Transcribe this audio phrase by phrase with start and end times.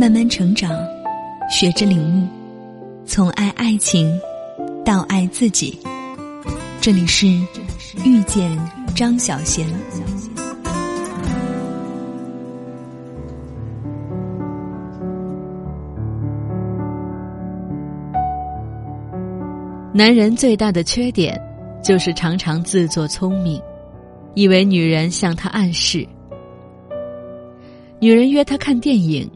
[0.00, 0.72] 慢慢成长，
[1.50, 2.26] 学着领悟，
[3.04, 4.18] 从爱爱情
[4.82, 5.78] 到爱自己。
[6.80, 7.26] 这里是
[8.02, 8.50] 遇见
[8.96, 9.66] 张小贤。
[19.92, 21.38] 男人最大的缺点，
[21.84, 23.60] 就是常常自作聪明，
[24.32, 26.08] 以为女人向他暗示。
[27.98, 29.30] 女人约他看电影，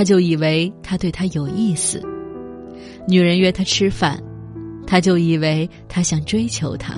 [0.00, 2.00] 他就以为他对他有意思；
[3.06, 4.18] 女人约他吃饭，
[4.86, 6.94] 他就以为他想追求她；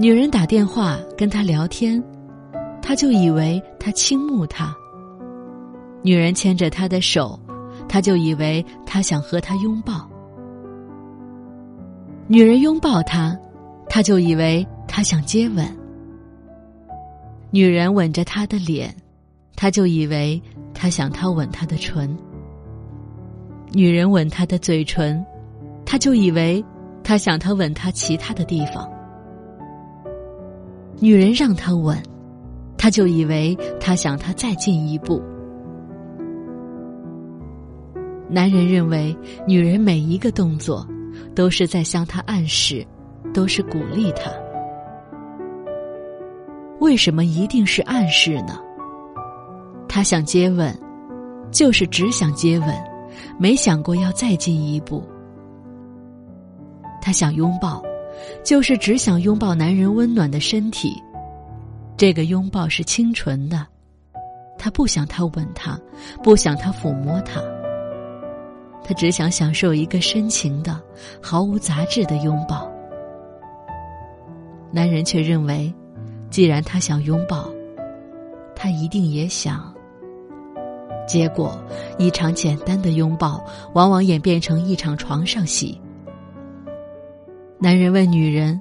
[0.00, 2.02] 女人打电话跟他聊天，
[2.80, 4.74] 他就以为他倾慕她；
[6.00, 7.38] 女人牵着他的手，
[7.86, 10.08] 他就以为他想和他拥抱。
[12.28, 13.38] 女人拥抱他，
[13.90, 15.66] 他就以为他想接吻；
[17.50, 18.96] 女人吻着他的脸，
[19.54, 20.42] 他就以为
[20.82, 22.08] 他想他吻他的唇；
[23.70, 25.24] 女人吻他的嘴唇，
[25.86, 26.64] 他就以为
[27.04, 28.84] 他想他吻他其他的地方；
[30.98, 31.96] 女人让他吻，
[32.76, 35.22] 他就以为他想他再进一步。
[38.28, 40.84] 男人认为女人每一个动作。
[41.34, 42.84] 都是在向他暗示，
[43.32, 44.30] 都是鼓励他。
[46.80, 48.58] 为什么一定是暗示呢？
[49.94, 50.74] 他想接吻，
[51.50, 52.68] 就是只想接吻，
[53.38, 55.06] 没想过要再进一步。
[57.02, 57.82] 他想拥抱，
[58.42, 60.94] 就是只想拥抱男人温暖的身体，
[61.94, 63.66] 这个拥抱是清纯的。
[64.58, 65.78] 他不想他吻他，
[66.22, 67.42] 不想他抚摸他。
[68.82, 70.80] 他只想享受一个深情的、
[71.20, 72.66] 毫无杂质的拥抱。
[74.70, 75.70] 男人却认为，
[76.30, 77.46] 既然他想拥抱，
[78.56, 79.70] 他一定也想。
[81.06, 81.56] 结果，
[81.98, 83.44] 一场简单的拥抱，
[83.74, 85.80] 往往演变成一场床上戏。
[87.58, 88.60] 男人问女人：“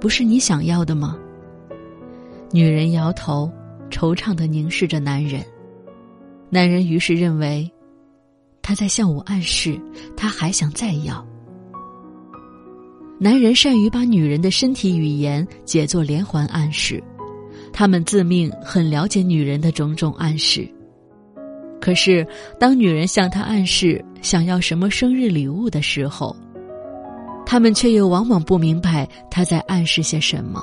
[0.00, 1.18] 不是你想要的吗？”
[2.52, 3.50] 女人摇头，
[3.90, 5.44] 惆怅的凝视着男人。
[6.48, 7.70] 男人于是认为。
[8.62, 9.80] 他在向我暗示，
[10.16, 11.26] 他还想再要。
[13.18, 17.02] 男人善于把女人的身体语言解作连环暗示，
[17.72, 20.72] 他们自命很了解女人的种种暗示。
[21.80, 22.26] 可是，
[22.58, 26.36] 当女人向他暗示想要什么生日礼物的时候，
[27.46, 30.62] 他们却又往往不明白他在暗示些什么。